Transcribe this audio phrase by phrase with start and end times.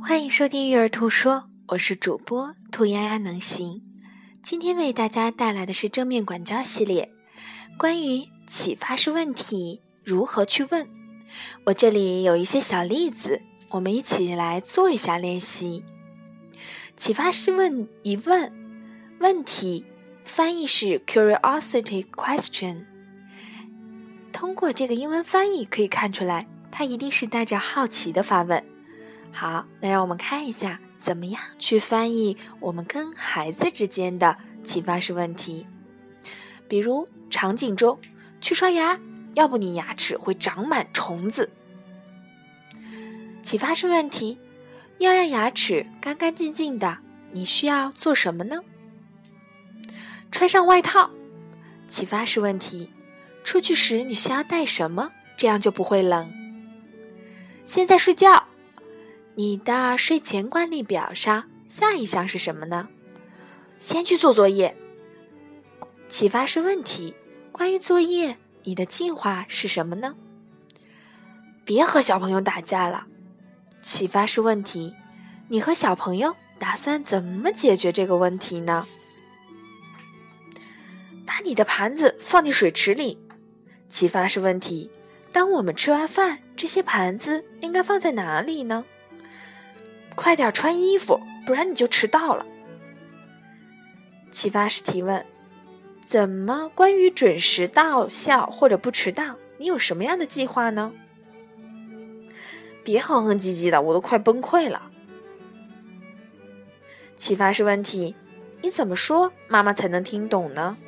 [0.00, 1.32] 欢迎收听《育儿兔说》，
[1.66, 3.82] 我是主播兔丫丫能行。
[4.40, 7.10] 今天为大家带来的是正面管教系列，
[7.76, 10.88] 关于启发式问题如何去问。
[11.64, 15.84] 我这里有一些小例子，我们一起来做一下练习。
[16.96, 18.52] 启发式问一问
[19.18, 19.84] 问题，
[20.24, 22.91] 翻译是 curiosity question。
[24.42, 28.64] 通过这个英文翻译可以看出来，他一定是带着好奇的发问。
[29.30, 35.64] 好，那让我们看一下，怎么样去翻译我们跟孩子之间的启发式问题。
[36.66, 38.00] 比如场景中，
[38.40, 38.98] 去刷牙，
[39.34, 41.48] 要不你牙齿会长满虫子。
[43.44, 44.40] 启发式问题，
[44.98, 46.98] 要让牙齿干干净净的，
[47.30, 48.58] 你需要做什么呢？
[50.32, 51.12] 穿上外套。
[51.86, 52.90] 启发式问题，
[53.44, 56.32] 出去时你需要带什么，这样就不会冷。
[57.64, 58.44] 现在睡觉。
[59.34, 62.88] 你的睡前惯例表上下一项是什么呢？
[63.78, 64.76] 先去做作业。
[66.06, 67.14] 启发式问题：
[67.50, 70.14] 关于作业，你的计划是什么呢？
[71.64, 73.06] 别和小朋友打架了。
[73.80, 74.94] 启发式问题：
[75.48, 78.86] 你和小朋友打算怎么解决这个问题呢？
[81.24, 83.18] 把你的盘子放进水池里。
[83.92, 84.90] 启发式问题：
[85.32, 88.86] 当我们吃完饭，这些盘子应该放在哪里呢？
[90.14, 92.46] 快点穿衣服，不然你就迟到了。
[94.30, 95.26] 启发式提问：
[96.00, 100.90] 怎么关于准时到校或者不迟到，你有什么样的计划呢？
[102.82, 104.90] 别哼哼唧唧的，我都快崩溃了。
[107.14, 108.16] 启发式问题：
[108.62, 110.78] 你怎么说妈妈才能听懂呢？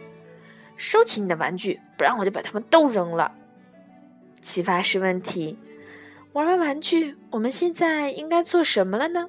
[0.77, 3.33] 收起你的玩具，不然我就把它们都扔了。
[4.41, 5.59] 启发式问题。
[6.33, 9.29] 玩完玩具，我们现在应该做什么了呢？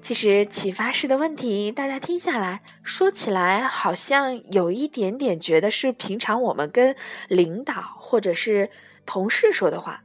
[0.00, 6.94] 其实启发式的问题，大家听下来说起来，好像有一点点觉得是平常我们跟
[7.28, 8.70] 领导或者是
[9.06, 10.04] 同事说的话，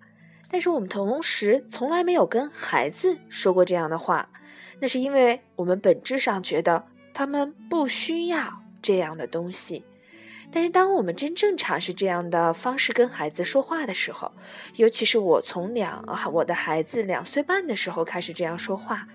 [0.49, 4.29] 但是我们同时从来没有跟孩子说过这样的话。
[4.79, 9.83] 那是因为我们本质上觉得他们不需要这样的东西。
[10.51, 14.31] 但是，当我们真正尝试这样的方式跟孩子说话的时候，
[14.77, 19.07] 尤其是我从两我的孩子两岁半的时候开始这样说话，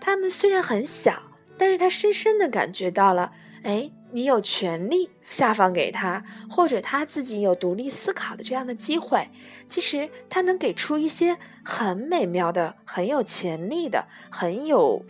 [0.00, 1.22] 他们虽然很小，
[1.56, 3.32] 但是他深深的感觉到了，
[3.62, 9.30] 哎，你有权利下放给他，或者他自己有独立思考的这样的机会。
[9.66, 15.02] 其实他能给出一些很美妙的、很有潜力的、很有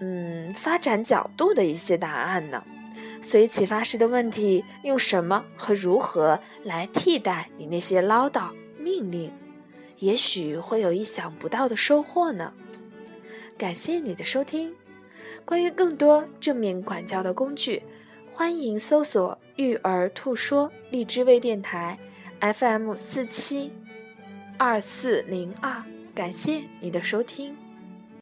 [0.00, 2.64] 嗯发展角度的一些答案呢。
[3.22, 9.32] 所以，启发式的问题，用什么和如何来替代你那些唠叨命令，
[9.98, 12.52] 也许会有意想不到的收获呢？
[13.56, 14.74] 感谢你的收听。
[15.44, 17.82] 关于更多正面管教的工具，
[18.32, 21.98] 欢迎搜索“育儿兔说”荔枝微电台
[22.40, 23.72] FM 四七
[24.58, 25.82] 二四零二。
[26.14, 27.61] 感谢你的收听。